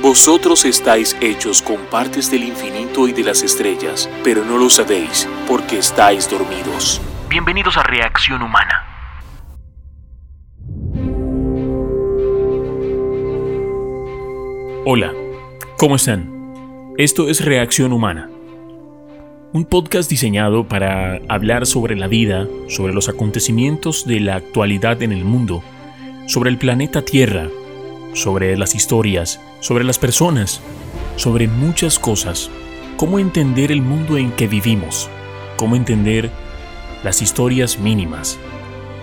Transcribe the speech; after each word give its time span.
Vosotros 0.00 0.64
estáis 0.64 1.16
hechos 1.20 1.60
con 1.60 1.78
partes 1.86 2.30
del 2.30 2.44
infinito 2.44 3.08
y 3.08 3.12
de 3.12 3.24
las 3.24 3.42
estrellas, 3.42 4.08
pero 4.22 4.44
no 4.44 4.56
lo 4.56 4.70
sabéis, 4.70 5.28
porque 5.48 5.78
estáis 5.78 6.30
dormidos. 6.30 7.00
Bienvenidos 7.28 7.76
a 7.76 7.82
Reacción 7.82 8.40
Humana. 8.42 8.84
Hola, 14.84 15.12
¿cómo 15.76 15.96
están? 15.96 16.94
Esto 16.96 17.28
es 17.28 17.44
Reacción 17.44 17.92
Humana, 17.92 18.30
un 19.52 19.64
podcast 19.64 20.08
diseñado 20.08 20.68
para 20.68 21.20
hablar 21.28 21.66
sobre 21.66 21.96
la 21.96 22.06
vida, 22.06 22.46
sobre 22.68 22.92
los 22.92 23.08
acontecimientos 23.08 24.06
de 24.06 24.20
la 24.20 24.36
actualidad 24.36 25.02
en 25.02 25.10
el 25.10 25.24
mundo, 25.24 25.64
sobre 26.26 26.50
el 26.50 26.58
planeta 26.58 27.02
Tierra, 27.04 27.48
sobre 28.18 28.56
las 28.56 28.74
historias, 28.74 29.40
sobre 29.60 29.84
las 29.84 29.98
personas, 29.98 30.60
sobre 31.16 31.46
muchas 31.46 31.98
cosas, 31.98 32.50
cómo 32.96 33.18
entender 33.18 33.70
el 33.70 33.80
mundo 33.80 34.16
en 34.16 34.32
que 34.32 34.48
vivimos, 34.48 35.08
cómo 35.56 35.76
entender 35.76 36.30
las 37.04 37.22
historias 37.22 37.78
mínimas, 37.78 38.38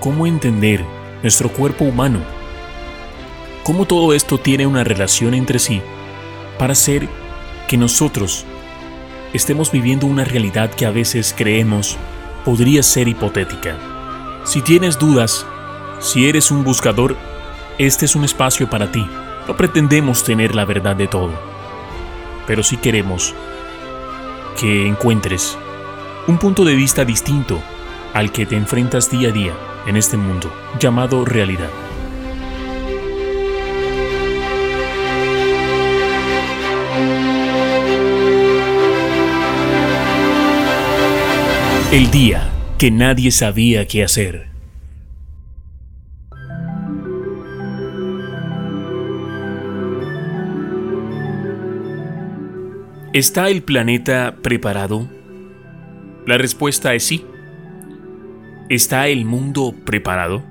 cómo 0.01 0.27
entender 0.27 0.83
nuestro 1.23 1.49
cuerpo 1.49 1.85
humano, 1.85 2.19
cómo 3.63 3.85
todo 3.85 4.13
esto 4.13 4.37
tiene 4.37 4.67
una 4.67 4.83
relación 4.83 5.33
entre 5.33 5.59
sí 5.59 5.81
para 6.59 6.73
hacer 6.73 7.07
que 7.67 7.77
nosotros 7.77 8.45
estemos 9.33 9.71
viviendo 9.71 10.07
una 10.07 10.25
realidad 10.25 10.69
que 10.71 10.85
a 10.85 10.91
veces 10.91 11.33
creemos 11.35 11.97
podría 12.43 12.83
ser 12.83 13.07
hipotética. 13.07 13.77
Si 14.45 14.61
tienes 14.61 14.99
dudas, 14.99 15.45
si 15.99 16.27
eres 16.27 16.51
un 16.51 16.63
buscador, 16.63 17.17
este 17.77 18.05
es 18.05 18.15
un 18.15 18.23
espacio 18.23 18.69
para 18.69 18.91
ti. 18.91 19.05
No 19.47 19.57
pretendemos 19.57 20.23
tener 20.23 20.55
la 20.55 20.65
verdad 20.65 20.95
de 20.95 21.07
todo, 21.07 21.33
pero 22.47 22.63
sí 22.63 22.77
queremos 22.77 23.35
que 24.59 24.87
encuentres 24.87 25.57
un 26.27 26.37
punto 26.37 26.63
de 26.63 26.75
vista 26.75 27.05
distinto 27.05 27.61
al 28.13 28.31
que 28.31 28.45
te 28.45 28.55
enfrentas 28.55 29.11
día 29.11 29.29
a 29.29 29.31
día 29.31 29.53
en 29.85 29.97
este 29.97 30.17
mundo 30.17 30.51
llamado 30.79 31.25
realidad. 31.25 31.69
El 41.91 42.09
día 42.09 42.49
que 42.77 42.89
nadie 42.91 43.31
sabía 43.31 43.87
qué 43.87 44.03
hacer. 44.03 44.54
¿Está 53.15 53.47
el 53.47 53.63
planeta 53.63 54.35
preparado? 54.41 55.07
La 56.27 56.37
respuesta 56.37 56.93
es 56.95 57.05
sí. 57.05 57.23
¿Está 58.67 59.07
el 59.07 59.23
mundo 59.23 59.73
preparado? 59.85 60.43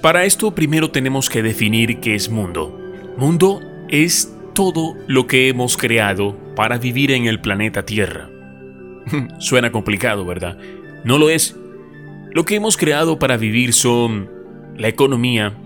Para 0.00 0.24
esto 0.24 0.52
primero 0.52 0.90
tenemos 0.90 1.30
que 1.30 1.44
definir 1.44 2.00
qué 2.00 2.16
es 2.16 2.28
mundo. 2.28 2.76
Mundo 3.16 3.60
es 3.88 4.36
todo 4.52 4.96
lo 5.06 5.28
que 5.28 5.48
hemos 5.48 5.76
creado 5.76 6.36
para 6.56 6.76
vivir 6.76 7.12
en 7.12 7.26
el 7.26 7.40
planeta 7.40 7.84
Tierra. 7.84 8.28
Suena 9.38 9.70
complicado, 9.70 10.24
¿verdad? 10.24 10.58
No 11.04 11.18
lo 11.18 11.30
es. 11.30 11.56
Lo 12.32 12.44
que 12.44 12.56
hemos 12.56 12.76
creado 12.76 13.20
para 13.20 13.36
vivir 13.36 13.72
son 13.72 14.28
la 14.76 14.88
economía, 14.88 15.56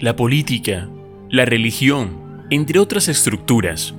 la 0.00 0.16
política, 0.16 0.90
la 1.30 1.46
religión, 1.46 2.44
entre 2.50 2.78
otras 2.78 3.08
estructuras. 3.08 3.94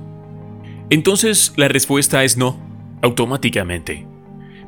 Entonces 0.90 1.52
la 1.56 1.68
respuesta 1.68 2.24
es 2.24 2.36
no, 2.36 2.58
automáticamente. 3.02 4.06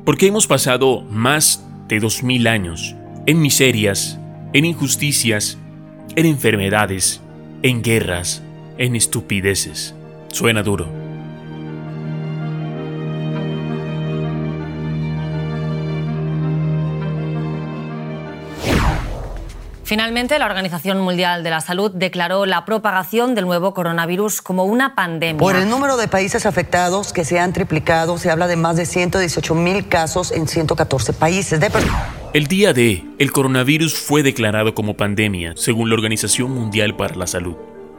Porque 0.05 0.27
hemos 0.27 0.47
pasado 0.47 1.01
más 1.01 1.65
de 1.87 1.99
dos 1.99 2.23
mil 2.23 2.47
años 2.47 2.95
en 3.25 3.41
miserias, 3.41 4.19
en 4.53 4.65
injusticias, 4.65 5.57
en 6.15 6.25
enfermedades, 6.25 7.21
en 7.63 7.81
guerras, 7.81 8.43
en 8.77 8.95
estupideces. 8.95 9.95
Suena 10.29 10.63
duro. 10.63 11.00
Finalmente, 19.91 20.39
la 20.39 20.45
Organización 20.45 21.01
Mundial 21.01 21.43
de 21.43 21.49
la 21.49 21.59
Salud 21.59 21.91
declaró 21.91 22.45
la 22.45 22.63
propagación 22.63 23.35
del 23.35 23.43
nuevo 23.43 23.73
coronavirus 23.73 24.41
como 24.41 24.63
una 24.63 24.95
pandemia. 24.95 25.37
Por 25.37 25.57
el 25.57 25.69
número 25.69 25.97
de 25.97 26.07
países 26.07 26.45
afectados 26.45 27.11
que 27.11 27.25
se 27.25 27.41
han 27.41 27.51
triplicado, 27.51 28.17
se 28.17 28.31
habla 28.31 28.47
de 28.47 28.55
más 28.55 28.77
de 28.77 28.85
118 28.85 29.53
mil 29.53 29.89
casos 29.89 30.31
en 30.31 30.47
114 30.47 31.11
países. 31.11 31.59
El 32.33 32.47
día 32.47 32.71
de 32.71 33.03
el 33.19 33.33
coronavirus 33.33 33.93
fue 33.93 34.23
declarado 34.23 34.73
como 34.73 34.95
pandemia, 34.95 35.55
según 35.57 35.89
la 35.89 35.95
Organización 35.95 36.51
Mundial 36.51 36.95
para 36.95 37.17
la 37.17 37.27
Salud. 37.27 37.57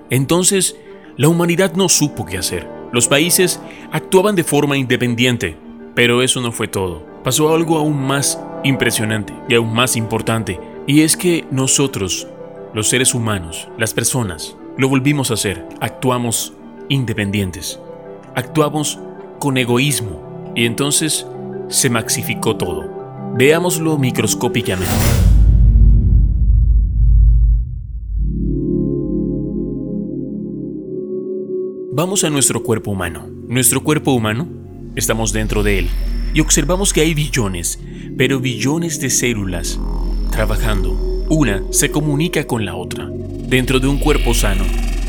Entonces, 0.09 0.77
la 1.19 1.29
humanidad 1.29 1.75
no 1.75 1.91
supo 1.91 2.25
qué 2.25 2.39
hacer. 2.39 2.67
Los 2.91 3.07
países 3.07 3.61
actuaban 3.93 4.35
de 4.35 4.45
forma 4.45 4.79
independiente, 4.79 5.59
pero 5.95 6.23
eso 6.23 6.41
no 6.41 6.53
fue 6.53 6.69
todo. 6.69 7.07
Pasó 7.23 7.55
algo 7.55 7.77
aún 7.77 8.03
más 8.03 8.41
impresionante 8.65 9.35
y 9.47 9.57
aún 9.57 9.75
más 9.75 9.95
importante 9.95 10.72
y 10.87 11.03
es 11.03 11.17
que 11.17 11.47
nosotros, 11.53 12.27
los 12.75 12.89
seres 12.89 13.15
humanos, 13.15 13.69
las 13.79 13.95
personas, 13.95 14.57
lo 14.77 14.89
volvimos 14.89 15.31
a 15.31 15.35
hacer. 15.35 15.65
Actuamos 15.81 16.55
independientes. 16.89 17.79
Actuamos 18.35 18.99
con 19.39 19.59
egoísmo. 19.59 20.53
Y 20.57 20.67
entonces 20.67 21.27
se 21.69 21.89
maxificó 21.89 22.57
todo. 22.57 23.33
Veámoslo 23.37 23.97
microscópicamente. 23.97 24.93
Vamos 31.93 32.25
a 32.25 32.31
nuestro 32.31 32.65
cuerpo 32.65 32.91
humano. 32.91 33.29
Nuestro 33.47 33.85
cuerpo 33.85 34.13
humano, 34.13 34.49
estamos 34.97 35.33
dentro 35.33 35.63
de 35.63 35.81
él 35.81 35.89
y 36.35 36.41
observamos 36.41 36.93
que 36.93 37.03
hay 37.03 37.15
billones, 37.15 37.79
pero 38.17 38.41
billones 38.41 39.01
de 39.01 39.11
células 39.11 39.79
trabajando. 40.33 40.93
Una 41.29 41.63
se 41.71 41.93
comunica 41.93 42.45
con 42.49 42.65
la 42.65 42.75
otra. 42.75 43.09
Dentro 43.09 43.79
de 43.79 43.87
un 43.87 43.99
cuerpo 43.99 44.35
sano, 44.35 44.65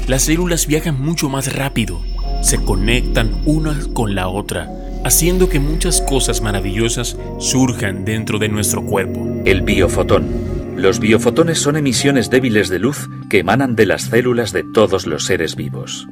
las 0.07 0.23
células 0.23 0.67
viajan 0.67 1.01
mucho 1.01 1.29
más 1.29 1.55
rápido, 1.55 2.01
se 2.43 2.63
conectan 2.63 3.41
una 3.45 3.79
con 3.93 4.13
la 4.13 4.27
otra, 4.27 4.69
haciendo 5.03 5.49
que 5.49 5.59
muchas 5.59 6.01
cosas 6.01 6.41
maravillosas 6.41 7.17
surjan 7.39 8.05
dentro 8.05 8.37
de 8.37 8.49
nuestro 8.49 8.85
cuerpo. 8.85 9.25
El 9.45 9.63
biofotón. 9.63 10.27
Los 10.75 10.99
biofotones 10.99 11.59
son 11.59 11.77
emisiones 11.77 12.29
débiles 12.29 12.69
de 12.69 12.79
luz 12.79 13.09
que 13.29 13.39
emanan 13.39 13.75
de 13.75 13.85
las 13.85 14.03
células 14.03 14.51
de 14.51 14.63
todos 14.63 15.07
los 15.07 15.25
seres 15.25 15.55
vivos. 15.55 16.07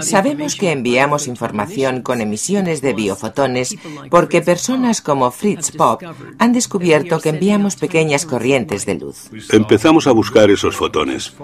Sabemos 0.00 0.54
que 0.54 0.72
enviamos 0.72 1.26
información 1.28 2.02
con 2.02 2.20
emisiones 2.20 2.80
de 2.80 2.94
biofotones 2.94 3.76
porque 4.10 4.40
personas 4.40 5.02
como 5.02 5.30
Fritz 5.30 5.72
Pop 5.72 6.02
han 6.38 6.52
descubierto 6.52 7.20
que 7.20 7.30
enviamos 7.30 7.76
pequeñas 7.76 8.24
corrientes 8.24 8.86
de 8.86 8.94
luz. 8.94 9.30
Empezamos 9.50 10.06
a 10.06 10.12
buscar 10.12 10.50
esos 10.50 10.76
fotones. 10.76 11.34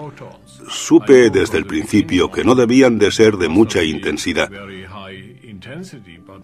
Supe 0.67 1.29
desde 1.29 1.57
el 1.57 1.65
principio 1.65 2.31
que 2.31 2.43
no 2.43 2.55
debían 2.55 2.97
de 2.97 3.11
ser 3.11 3.37
de 3.37 3.49
mucha 3.49 3.83
intensidad. 3.83 4.49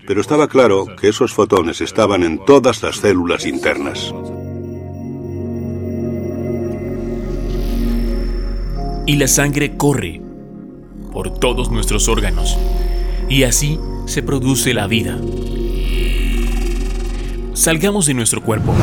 Pero 0.05 0.21
estaba 0.21 0.47
claro 0.47 0.85
que 0.99 1.09
esos 1.09 1.33
fotones 1.33 1.81
estaban 1.81 2.23
en 2.23 2.43
todas 2.45 2.83
las 2.83 2.97
células 2.97 3.45
internas. 3.45 4.13
Y 9.07 9.17
la 9.17 9.27
sangre 9.27 9.77
corre 9.77 10.24
por 11.15 11.39
todos 11.39 11.71
nuestros 11.71 12.09
órganos, 12.09 12.57
y 13.29 13.43
así 13.43 13.79
se 14.05 14.21
produce 14.21 14.73
la 14.73 14.85
vida. 14.85 15.17
Salgamos 17.53 18.05
de 18.05 18.13
nuestro 18.13 18.41
cuerpo. 18.41 18.75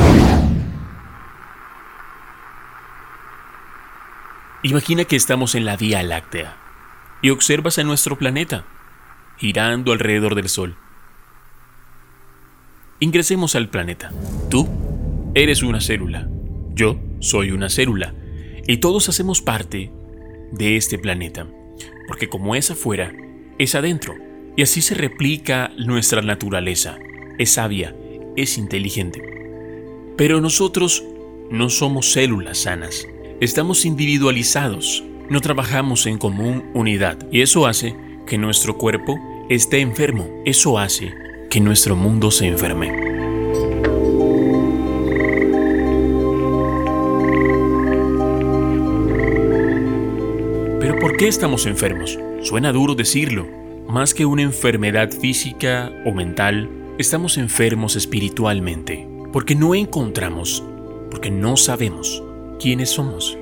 Imagina 4.62 5.04
que 5.04 5.14
estamos 5.14 5.54
en 5.54 5.66
la 5.66 5.76
Vía 5.76 6.02
Láctea 6.02 6.56
y 7.20 7.28
observas 7.28 7.78
a 7.78 7.84
nuestro 7.84 8.16
planeta 8.16 8.64
girando 9.36 9.92
alrededor 9.92 10.34
del 10.34 10.48
Sol. 10.48 10.78
Ingresemos 12.98 13.56
al 13.56 13.68
planeta. 13.68 14.10
Tú 14.48 14.70
eres 15.34 15.62
una 15.62 15.82
célula. 15.82 16.30
Yo 16.70 16.98
soy 17.20 17.50
una 17.50 17.68
célula. 17.68 18.14
Y 18.66 18.78
todos 18.78 19.10
hacemos 19.10 19.42
parte 19.42 19.92
de 20.52 20.76
este 20.78 20.96
planeta 20.96 21.46
porque 22.12 22.28
como 22.28 22.54
es 22.54 22.70
afuera, 22.70 23.10
es 23.56 23.74
adentro. 23.74 24.14
Y 24.54 24.60
así 24.60 24.82
se 24.82 24.94
replica 24.94 25.72
nuestra 25.78 26.20
naturaleza. 26.20 26.98
Es 27.38 27.52
sabia, 27.52 27.96
es 28.36 28.58
inteligente. 28.58 29.22
Pero 30.18 30.42
nosotros 30.42 31.02
no 31.50 31.70
somos 31.70 32.12
células 32.12 32.58
sanas. 32.58 33.08
Estamos 33.40 33.86
individualizados 33.86 35.04
no 35.30 35.40
trabajamos 35.40 36.04
en 36.04 36.18
común 36.18 36.64
unidad 36.74 37.16
y 37.32 37.40
eso 37.40 37.66
hace 37.66 37.96
que 38.26 38.36
nuestro 38.36 38.76
cuerpo 38.76 39.18
esté 39.48 39.80
enfermo. 39.80 40.28
Eso 40.44 40.78
hace 40.78 41.14
que 41.48 41.60
nuestro 41.60 41.96
mundo 41.96 42.30
se 42.30 42.48
enferme. 42.48 43.11
¿Por 51.00 51.16
qué 51.16 51.28
estamos 51.28 51.66
enfermos? 51.66 52.18
Suena 52.42 52.72
duro 52.72 52.94
decirlo. 52.94 53.46
Más 53.88 54.14
que 54.14 54.26
una 54.26 54.42
enfermedad 54.42 55.10
física 55.10 55.92
o 56.04 56.12
mental, 56.12 56.68
estamos 56.98 57.38
enfermos 57.38 57.96
espiritualmente, 57.96 59.06
porque 59.32 59.54
no 59.54 59.74
encontramos, 59.74 60.64
porque 61.10 61.30
no 61.30 61.56
sabemos 61.56 62.22
quiénes 62.60 62.90
somos. 62.90 63.36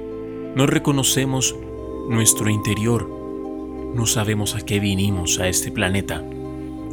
No 0.55 0.67
reconocemos 0.67 1.57
nuestro 2.09 2.51
interior. 2.51 3.09
No 3.95 4.07
sabemos 4.07 4.55
a 4.55 4.65
qué 4.65 4.81
vinimos 4.81 5.39
a 5.39 5.49
este 5.49 5.71
planeta 5.71 6.23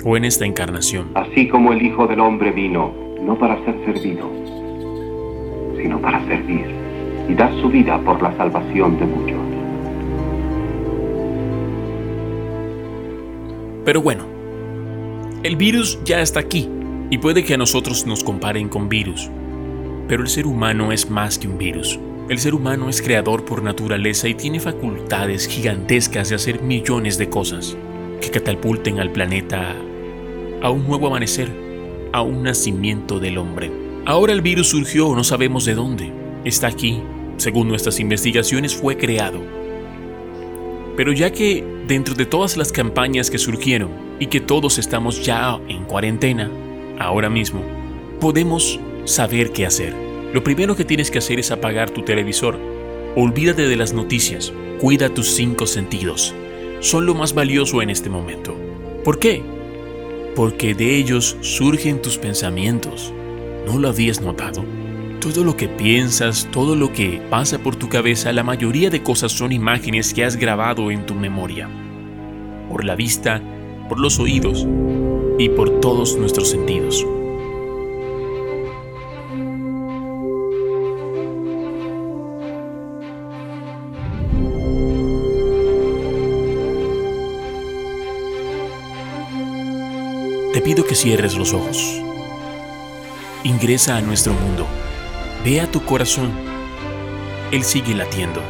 o 0.04 0.18
en 0.18 0.26
esta 0.26 0.46
encarnación. 0.46 1.12
Así 1.16 1.48
como 1.48 1.74
el 1.74 1.82
Hijo 1.82 2.08
del 2.08 2.20
Hombre 2.20 2.52
vino, 2.52 2.94
no 3.22 3.38
para 3.38 3.64
ser 3.66 3.76
servido, 3.86 4.30
sino 5.82 6.00
para 6.00 6.26
servir 6.28 6.66
y 7.30 7.34
dar 7.34 7.52
su 7.62 7.70
vida 7.70 8.00
por 8.00 8.22
la 8.22 8.36
salvación 8.38 9.00
de 9.00 9.06
muchos. 9.06 9.37
Pero 13.88 14.02
bueno, 14.02 14.26
el 15.44 15.56
virus 15.56 15.98
ya 16.04 16.20
está 16.20 16.42
aquí 16.42 16.68
y 17.10 17.20
puede 17.20 17.46
que 17.46 17.54
a 17.54 17.58
nosotros 17.58 18.06
nos 18.06 18.22
comparen 18.22 18.68
con 18.68 18.90
virus. 18.90 19.30
Pero 20.10 20.24
el 20.24 20.28
ser 20.28 20.46
humano 20.46 20.92
es 20.92 21.10
más 21.10 21.40
que 21.40 21.48
un 21.48 21.58
virus. 21.58 21.98
El 22.28 22.38
ser 22.38 22.54
humano 22.54 22.90
es 22.90 23.02
creador 23.02 23.46
por 23.46 23.64
naturaleza 23.64 24.28
y 24.28 24.34
tiene 24.34 24.60
facultades 24.60 25.48
gigantescas 25.48 26.28
de 26.28 26.36
hacer 26.36 26.62
millones 26.62 27.18
de 27.18 27.30
cosas 27.30 27.78
que 28.20 28.30
catapulten 28.30 29.00
al 29.00 29.14
planeta 29.14 29.74
a 30.62 30.70
un 30.70 30.86
nuevo 30.86 31.08
amanecer, 31.08 31.50
a 32.12 32.24
un 32.24 32.44
nacimiento 32.44 33.22
del 33.22 33.38
hombre. 33.38 33.72
Ahora 34.06 34.34
el 34.34 34.42
virus 34.42 34.68
surgió, 34.68 35.16
no 35.16 35.24
sabemos 35.24 35.64
de 35.64 35.76
dónde. 35.76 36.12
Está 36.44 36.68
aquí, 36.68 37.02
según 37.38 37.70
nuestras 37.70 38.02
investigaciones 38.02 38.76
fue 38.76 38.98
creado. 38.98 39.57
Pero 40.98 41.14
ya 41.14 41.32
que 41.32 41.64
dentro 41.88 42.16
de 42.16 42.26
todas 42.26 42.58
las 42.58 42.72
campañas 42.72 43.30
que 43.30 43.38
surgieron 43.38 43.92
y 44.20 44.26
que 44.26 44.42
todos 44.42 44.80
estamos 44.80 45.24
ya 45.24 45.60
en 45.70 45.86
cuarentena, 45.86 46.50
ahora 46.98 47.30
mismo, 47.30 47.62
podemos 48.20 48.80
saber 49.06 49.52
qué 49.52 49.68
hacer. 49.68 49.94
Lo 50.34 50.44
primero 50.44 50.76
que 50.76 50.86
tienes 50.86 51.12
que 51.12 51.20
hacer 51.20 51.40
es 51.40 51.52
apagar 51.52 51.92
tu 51.92 52.02
televisor. 52.02 52.58
Olvídate 53.16 53.68
de 53.68 53.76
las 53.76 53.94
noticias. 53.94 54.52
Cuida 54.80 55.14
tus 55.14 55.28
cinco 55.28 55.68
sentidos. 55.68 56.34
Son 56.80 57.06
lo 57.06 57.14
más 57.14 57.36
valioso 57.36 57.84
en 57.84 57.92
este 57.92 58.10
momento. 58.10 58.56
¿Por 59.04 59.20
qué? 59.20 59.44
Porque 60.36 60.74
de 60.74 60.96
ellos 60.96 61.38
surgen 61.42 62.02
tus 62.02 62.18
pensamientos. 62.18 63.14
¿No 63.68 63.78
lo 63.78 63.90
habías 63.90 64.20
notado? 64.20 64.66
Todo 65.20 65.44
lo 65.44 65.58
que 65.58 65.68
piensas, 65.68 66.48
todo 66.52 66.76
lo 66.76 66.94
que 66.94 67.22
pasa 67.30 67.58
por 67.60 67.76
tu 67.76 67.90
cabeza, 67.90 68.32
la 68.32 68.44
mayoría 68.44 68.90
de 68.90 69.02
cosas 69.02 69.32
son 69.32 69.52
imágenes 69.52 70.14
que 70.14 70.24
has 70.24 70.36
grabado 70.36 70.92
en 70.92 71.06
tu 71.06 71.16
memoria. 71.16 71.70
Por 72.70 72.86
la 72.86 72.96
vista, 72.96 73.42
por 73.90 74.00
los 74.00 74.20
oídos 74.20 74.66
y 75.40 75.50
por 75.50 75.80
todos 75.80 76.16
nuestros 76.18 76.50
sentidos. 76.50 77.06
Te 90.54 90.62
pido 90.62 90.86
que 90.86 90.96
cierres 90.96 91.36
los 91.36 91.54
ojos. 91.54 92.02
Ingresa 93.44 93.98
a 93.98 94.02
nuestro 94.02 94.34
mundo. 94.34 94.68
Ve 95.44 95.62
a 95.62 95.72
tu 95.72 95.84
corazón. 95.84 96.32
Él 97.52 97.64
sigue 97.64 97.96
latiendo. 97.96 98.42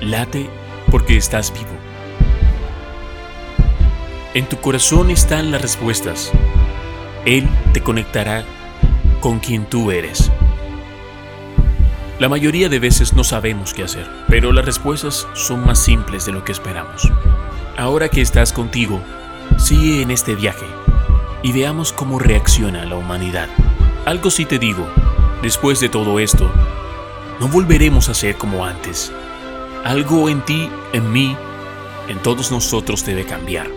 Late 0.00 0.50
porque 0.90 1.16
estás 1.16 1.52
vivo. 1.52 1.70
En 4.34 4.46
tu 4.46 4.58
corazón 4.58 5.10
están 5.10 5.50
las 5.50 5.62
respuestas. 5.62 6.32
Él 7.24 7.48
te 7.72 7.82
conectará 7.82 8.44
con 9.20 9.38
quien 9.38 9.64
tú 9.66 9.90
eres. 9.90 10.30
La 12.18 12.28
mayoría 12.28 12.68
de 12.68 12.78
veces 12.78 13.14
no 13.14 13.24
sabemos 13.24 13.72
qué 13.74 13.84
hacer, 13.84 14.08
pero 14.28 14.52
las 14.52 14.64
respuestas 14.64 15.26
son 15.34 15.64
más 15.64 15.78
simples 15.78 16.26
de 16.26 16.32
lo 16.32 16.44
que 16.44 16.52
esperamos. 16.52 17.10
Ahora 17.76 18.08
que 18.08 18.20
estás 18.20 18.52
contigo, 18.52 19.00
sigue 19.56 20.02
en 20.02 20.10
este 20.10 20.34
viaje 20.34 20.66
y 21.42 21.52
veamos 21.52 21.92
cómo 21.92 22.18
reacciona 22.18 22.84
la 22.84 22.96
humanidad. 22.96 23.48
Algo 24.04 24.30
sí 24.30 24.44
te 24.44 24.58
digo, 24.58 24.86
después 25.42 25.80
de 25.80 25.88
todo 25.88 26.18
esto, 26.18 26.50
no 27.40 27.48
volveremos 27.48 28.08
a 28.08 28.14
ser 28.14 28.36
como 28.36 28.64
antes. 28.64 29.12
Algo 29.84 30.28
en 30.28 30.44
ti, 30.44 30.68
en 30.92 31.12
mí, 31.12 31.36
en 32.08 32.18
todos 32.18 32.50
nosotros 32.52 33.04
debe 33.04 33.24
cambiar. 33.24 33.68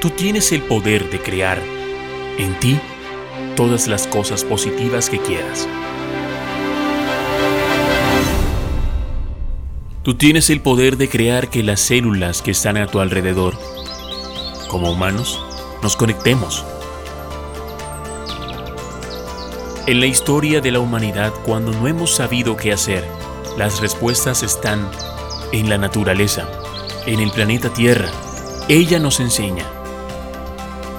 Tú 0.00 0.10
tienes 0.10 0.50
el 0.52 0.62
poder 0.62 1.08
de 1.10 1.20
crear 1.20 1.62
en 2.38 2.58
ti 2.58 2.80
todas 3.54 3.86
las 3.86 4.06
cosas 4.06 4.44
positivas 4.44 5.08
que 5.08 5.18
quieras. 5.18 5.68
Tú 10.02 10.14
tienes 10.14 10.50
el 10.50 10.60
poder 10.60 10.96
de 10.96 11.08
crear 11.08 11.48
que 11.48 11.62
las 11.62 11.80
células 11.80 12.42
que 12.42 12.50
están 12.50 12.76
a 12.76 12.88
tu 12.88 12.98
alrededor, 12.98 13.54
como 14.68 14.90
humanos, 14.90 15.40
nos 15.80 15.94
conectemos. 15.94 16.64
En 19.84 19.98
la 19.98 20.06
historia 20.06 20.60
de 20.60 20.70
la 20.70 20.78
humanidad, 20.78 21.32
cuando 21.44 21.72
no 21.72 21.88
hemos 21.88 22.14
sabido 22.14 22.56
qué 22.56 22.72
hacer, 22.72 23.04
las 23.58 23.80
respuestas 23.80 24.44
están 24.44 24.88
en 25.50 25.68
la 25.68 25.76
naturaleza, 25.76 26.48
en 27.04 27.18
el 27.18 27.32
planeta 27.32 27.68
Tierra. 27.72 28.08
Ella 28.68 29.00
nos 29.00 29.18
enseña. 29.18 29.64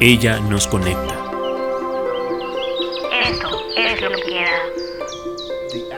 Ella 0.02 0.42
nos 0.42 0.68
conecta. 0.68 1.16
Esto 3.26 3.58
es 3.78 4.02
lo 4.02 4.10
que 4.12 4.22
queda. 4.22 4.83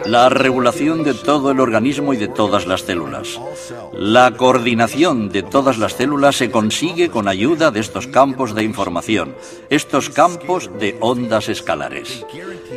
La 0.06 0.30
regulación 0.30 1.04
de 1.04 1.16
todo 1.16 1.50
el 1.50 1.60
organismo 1.60 2.14
y 2.14 2.18
de 2.18 2.28
todas 2.28 2.68
las 2.68 2.82
células. 2.82 3.40
La 3.92 4.32
coordinación 4.38 5.30
de 5.30 5.42
todas 5.42 5.80
las 5.80 5.94
células 5.94 6.36
se 6.36 6.52
consigue 6.52 7.10
con 7.10 7.28
ayuda 7.28 7.72
de 7.72 7.80
estos 7.80 8.06
campos 8.06 8.54
de 8.54 8.64
información, 8.64 9.36
estos 9.70 10.12
campos 10.12 10.70
de 10.80 10.96
ondas 11.00 11.50
escalares. 11.50 12.24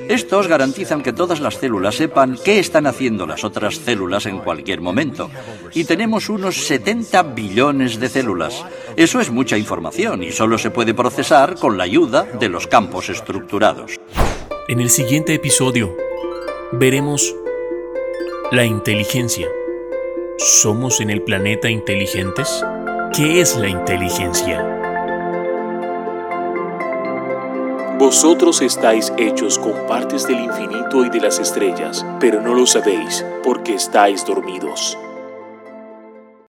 Estos 0.08 0.48
garantizan 0.48 1.02
que 1.02 1.12
todas 1.12 1.40
las 1.40 1.56
células 1.56 1.96
sepan 1.96 2.38
qué 2.42 2.60
están 2.60 2.86
haciendo 2.86 3.26
las 3.26 3.44
otras 3.44 3.76
células 3.76 4.24
en 4.24 4.38
cualquier 4.38 4.80
momento. 4.80 5.30
Y 5.74 5.84
tenemos 5.84 6.30
unos 6.30 6.56
70 6.66 7.22
billones 7.24 8.00
de 8.00 8.08
células. 8.08 8.64
Eso 8.96 9.20
es 9.20 9.30
mucha 9.30 9.58
información 9.58 10.22
y 10.22 10.32
solo 10.32 10.56
se 10.56 10.70
puede 10.70 10.94
procesar 10.94 11.56
con 11.56 11.76
la 11.76 11.84
ayuda 11.84 12.22
de 12.22 12.48
los 12.48 12.66
campos 12.66 13.10
estructurados. 13.10 14.00
En 14.66 14.80
el 14.80 14.88
siguiente 14.88 15.34
episodio 15.34 16.07
veremos 16.72 17.34
la 18.52 18.64
inteligencia. 18.64 19.48
¿Somos 20.36 21.00
en 21.00 21.10
el 21.10 21.22
planeta 21.22 21.70
inteligentes? 21.70 22.62
¿Qué 23.16 23.40
es 23.40 23.56
la 23.56 23.68
inteligencia? 23.68 24.74
Vosotros 27.98 28.62
estáis 28.62 29.12
hechos 29.16 29.58
con 29.58 29.86
partes 29.86 30.26
del 30.26 30.40
infinito 30.40 31.04
y 31.04 31.10
de 31.10 31.20
las 31.20 31.38
estrellas, 31.38 32.06
pero 32.20 32.40
no 32.40 32.54
lo 32.54 32.66
sabéis 32.66 33.24
porque 33.42 33.74
estáis 33.74 34.24
dormidos. 34.24 34.96